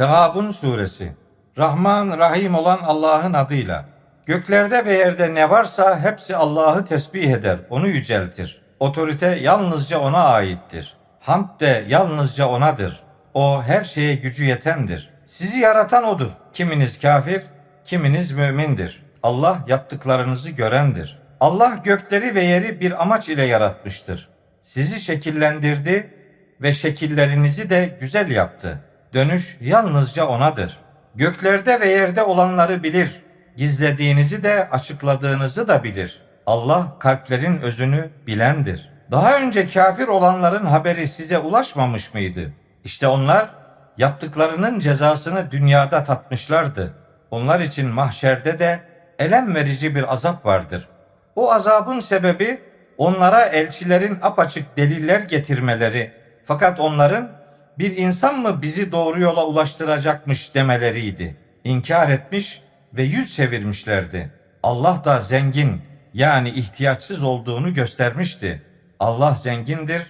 Tegabun 0.00 0.50
suresi 0.50 1.12
Rahman 1.58 2.18
Rahim 2.18 2.54
olan 2.54 2.78
Allah'ın 2.78 3.32
adıyla. 3.32 3.84
Göklerde 4.26 4.84
ve 4.84 4.92
yerde 4.92 5.34
ne 5.34 5.50
varsa 5.50 6.00
hepsi 6.00 6.36
Allah'ı 6.36 6.84
tesbih 6.84 7.30
eder, 7.30 7.58
onu 7.70 7.88
yüceltir. 7.88 8.62
Otorite 8.78 9.26
yalnızca 9.26 9.98
ona 9.98 10.24
aittir. 10.24 10.96
Hamd 11.20 11.60
de 11.60 11.84
yalnızca 11.88 12.48
onadır. 12.48 13.00
O 13.34 13.62
her 13.62 13.84
şeye 13.84 14.14
gücü 14.14 14.44
yetendir. 14.44 15.10
Sizi 15.24 15.60
yaratan 15.60 16.04
odur. 16.04 16.30
Kiminiz 16.52 17.00
kafir, 17.00 17.42
kiminiz 17.84 18.32
mümindir. 18.32 19.02
Allah 19.22 19.58
yaptıklarınızı 19.68 20.50
görendir. 20.50 21.18
Allah 21.40 21.80
gökleri 21.84 22.34
ve 22.34 22.42
yeri 22.42 22.80
bir 22.80 23.02
amaç 23.02 23.28
ile 23.28 23.46
yaratmıştır. 23.46 24.28
Sizi 24.60 25.00
şekillendirdi 25.00 26.14
ve 26.62 26.72
şekillerinizi 26.72 27.70
de 27.70 27.96
güzel 28.00 28.30
yaptı. 28.30 28.89
Dönüş 29.14 29.56
yalnızca 29.60 30.26
onadır. 30.26 30.78
Göklerde 31.14 31.80
ve 31.80 31.88
yerde 31.88 32.22
olanları 32.22 32.82
bilir. 32.82 33.22
Gizlediğinizi 33.56 34.42
de 34.42 34.68
açıkladığınızı 34.70 35.68
da 35.68 35.84
bilir. 35.84 36.22
Allah 36.46 36.98
kalplerin 36.98 37.60
özünü 37.60 38.10
bilendir. 38.26 38.90
Daha 39.10 39.38
önce 39.38 39.68
kafir 39.68 40.08
olanların 40.08 40.66
haberi 40.66 41.06
size 41.06 41.38
ulaşmamış 41.38 42.14
mıydı? 42.14 42.52
İşte 42.84 43.08
onlar 43.08 43.50
yaptıklarının 43.98 44.78
cezasını 44.78 45.50
dünyada 45.50 46.04
tatmışlardı. 46.04 46.94
Onlar 47.30 47.60
için 47.60 47.88
mahşerde 47.88 48.58
de 48.58 48.80
elem 49.18 49.54
verici 49.54 49.94
bir 49.94 50.12
azap 50.12 50.46
vardır. 50.46 50.88
O 51.36 51.52
azabın 51.52 52.00
sebebi 52.00 52.60
onlara 52.98 53.42
elçilerin 53.42 54.18
apaçık 54.22 54.76
deliller 54.76 55.20
getirmeleri 55.20 56.12
fakat 56.44 56.80
onların 56.80 57.39
bir 57.80 57.96
insan 57.96 58.38
mı 58.38 58.62
bizi 58.62 58.92
doğru 58.92 59.20
yola 59.20 59.46
ulaştıracakmış 59.46 60.54
demeleriydi. 60.54 61.36
İnkar 61.64 62.08
etmiş 62.08 62.62
ve 62.94 63.02
yüz 63.02 63.36
çevirmişlerdi. 63.36 64.30
Allah 64.62 65.02
da 65.04 65.20
zengin 65.20 65.82
yani 66.14 66.50
ihtiyaçsız 66.50 67.22
olduğunu 67.22 67.74
göstermişti. 67.74 68.62
Allah 69.00 69.34
zengindir, 69.34 70.02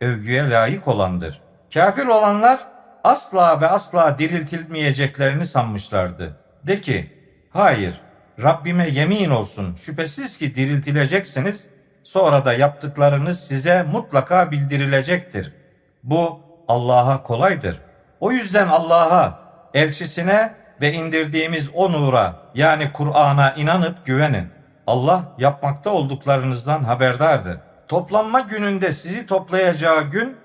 övgüye 0.00 0.50
layık 0.50 0.88
olandır. 0.88 1.40
Kafir 1.74 2.06
olanlar 2.06 2.66
asla 3.04 3.60
ve 3.60 3.66
asla 3.68 4.18
diriltilmeyeceklerini 4.18 5.46
sanmışlardı. 5.46 6.36
De 6.66 6.80
ki, 6.80 7.10
hayır, 7.50 8.00
Rabbime 8.42 8.88
yemin 8.88 9.30
olsun 9.30 9.74
şüphesiz 9.74 10.36
ki 10.36 10.54
diriltileceksiniz, 10.54 11.68
sonra 12.02 12.44
da 12.44 12.52
yaptıklarınız 12.52 13.40
size 13.46 13.82
mutlaka 13.82 14.50
bildirilecektir. 14.50 15.52
Bu 16.02 16.51
Allah'a 16.72 17.22
kolaydır. 17.22 17.80
O 18.20 18.32
yüzden 18.32 18.68
Allah'a, 18.68 19.38
elçisine 19.74 20.54
ve 20.80 20.92
indirdiğimiz 20.92 21.70
o 21.74 21.92
nura 21.92 22.36
yani 22.54 22.92
Kur'an'a 22.92 23.54
inanıp 23.54 24.06
güvenin. 24.06 24.48
Allah 24.86 25.22
yapmakta 25.38 25.90
olduklarınızdan 25.90 26.84
haberdardır. 26.84 27.58
Toplanma 27.88 28.40
gününde 28.40 28.92
sizi 28.92 29.26
toplayacağı 29.26 30.02
gün 30.02 30.36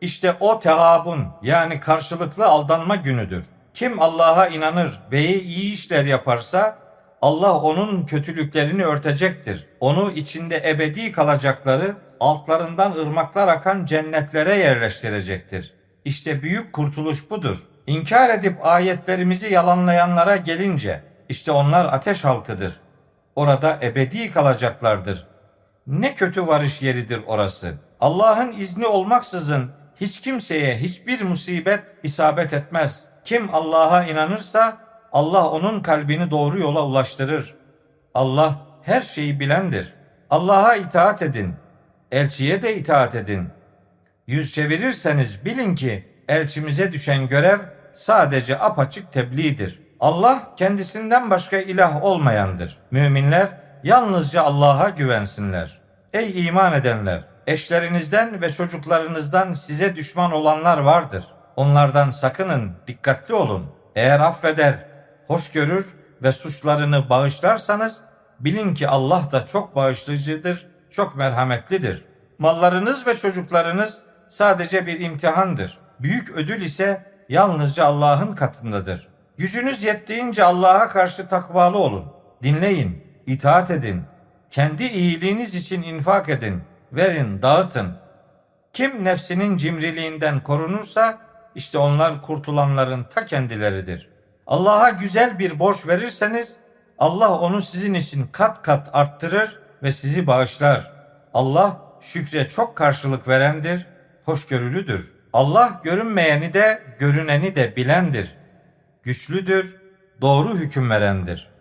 işte 0.00 0.36
o 0.40 0.60
tehabun 0.60 1.26
yani 1.42 1.80
karşılıklı 1.80 2.46
aldanma 2.46 2.96
günüdür. 2.96 3.46
Kim 3.74 4.02
Allah'a 4.02 4.46
inanır 4.46 5.00
ve 5.12 5.24
iyi 5.24 5.72
işler 5.72 6.04
yaparsa 6.04 6.78
Allah 7.22 7.58
onun 7.58 8.06
kötülüklerini 8.06 8.84
örtecektir. 8.84 9.66
Onu 9.80 10.10
içinde 10.10 10.62
ebedi 10.70 11.12
kalacakları 11.12 11.96
altlarından 12.22 12.92
ırmaklar 12.92 13.48
akan 13.48 13.86
cennetlere 13.86 14.56
yerleştirecektir. 14.56 15.74
İşte 16.04 16.42
büyük 16.42 16.72
kurtuluş 16.72 17.30
budur. 17.30 17.66
İnkar 17.86 18.30
edip 18.30 18.66
ayetlerimizi 18.66 19.52
yalanlayanlara 19.52 20.36
gelince 20.36 21.02
işte 21.28 21.52
onlar 21.52 21.84
ateş 21.84 22.24
halkıdır. 22.24 22.80
Orada 23.36 23.78
ebedi 23.82 24.30
kalacaklardır. 24.30 25.26
Ne 25.86 26.14
kötü 26.14 26.46
varış 26.46 26.82
yeridir 26.82 27.20
orası. 27.26 27.74
Allah'ın 28.00 28.52
izni 28.52 28.86
olmaksızın 28.86 29.70
hiç 30.00 30.20
kimseye 30.20 30.76
hiçbir 30.76 31.22
musibet 31.22 31.82
isabet 32.02 32.52
etmez. 32.52 33.04
Kim 33.24 33.54
Allah'a 33.54 34.04
inanırsa 34.04 34.78
Allah 35.12 35.50
onun 35.50 35.80
kalbini 35.80 36.30
doğru 36.30 36.58
yola 36.58 36.84
ulaştırır. 36.84 37.54
Allah 38.14 38.56
her 38.82 39.00
şeyi 39.00 39.40
bilendir. 39.40 39.94
Allah'a 40.30 40.76
itaat 40.76 41.22
edin. 41.22 41.54
Elçiye 42.12 42.62
de 42.62 42.76
itaat 42.76 43.14
edin. 43.14 43.48
Yüz 44.26 44.54
çevirirseniz 44.54 45.44
bilin 45.44 45.74
ki 45.74 46.08
elçimize 46.28 46.92
düşen 46.92 47.28
görev 47.28 47.58
sadece 47.92 48.58
apaçık 48.58 49.12
tebliğdir. 49.12 49.82
Allah 50.00 50.54
kendisinden 50.56 51.30
başka 51.30 51.58
ilah 51.58 52.04
olmayandır. 52.04 52.78
Müminler 52.90 53.48
yalnızca 53.84 54.42
Allah'a 54.42 54.88
güvensinler. 54.88 55.80
Ey 56.12 56.46
iman 56.46 56.72
edenler! 56.72 57.24
Eşlerinizden 57.46 58.42
ve 58.42 58.52
çocuklarınızdan 58.52 59.52
size 59.52 59.96
düşman 59.96 60.32
olanlar 60.32 60.78
vardır. 60.78 61.24
Onlardan 61.56 62.10
sakının, 62.10 62.72
dikkatli 62.86 63.34
olun. 63.34 63.66
Eğer 63.96 64.20
affeder, 64.20 64.86
hoş 65.26 65.50
görür 65.52 65.94
ve 66.22 66.32
suçlarını 66.32 67.10
bağışlarsanız 67.10 68.02
bilin 68.40 68.74
ki 68.74 68.88
Allah 68.88 69.22
da 69.32 69.46
çok 69.46 69.76
bağışlayıcıdır, 69.76 70.71
çok 70.92 71.16
merhametlidir. 71.16 72.04
Mallarınız 72.38 73.06
ve 73.06 73.16
çocuklarınız 73.16 74.00
sadece 74.28 74.86
bir 74.86 75.00
imtihandır. 75.00 75.78
Büyük 76.00 76.30
ödül 76.30 76.62
ise 76.62 77.12
yalnızca 77.28 77.84
Allah'ın 77.84 78.32
katındadır. 78.32 79.08
Gücünüz 79.36 79.84
yettiğince 79.84 80.44
Allah'a 80.44 80.88
karşı 80.88 81.28
takvalı 81.28 81.78
olun. 81.78 82.12
Dinleyin, 82.42 83.04
itaat 83.26 83.70
edin. 83.70 84.02
Kendi 84.50 84.84
iyiliğiniz 84.84 85.54
için 85.54 85.82
infak 85.82 86.28
edin. 86.28 86.62
Verin, 86.92 87.42
dağıtın. 87.42 87.96
Kim 88.72 89.04
nefsinin 89.04 89.56
cimriliğinden 89.56 90.42
korunursa 90.42 91.18
işte 91.54 91.78
onlar 91.78 92.22
kurtulanların 92.22 93.04
ta 93.04 93.26
kendileridir. 93.26 94.08
Allah'a 94.46 94.90
güzel 94.90 95.38
bir 95.38 95.58
borç 95.58 95.86
verirseniz 95.86 96.56
Allah 96.98 97.38
onu 97.38 97.62
sizin 97.62 97.94
için 97.94 98.26
kat 98.32 98.62
kat 98.62 98.90
arttırır 98.92 99.61
ve 99.82 99.92
sizi 99.92 100.26
bağışlar. 100.26 100.92
Allah 101.34 101.80
şükre 102.00 102.48
çok 102.48 102.76
karşılık 102.76 103.28
verendir, 103.28 103.86
hoşgörülüdür. 104.24 105.12
Allah 105.32 105.80
görünmeyeni 105.84 106.54
de 106.54 106.82
görüneni 106.98 107.56
de 107.56 107.76
bilendir. 107.76 108.34
Güçlüdür, 109.02 109.76
doğru 110.20 110.54
hüküm 110.54 110.90
verendir. 110.90 111.51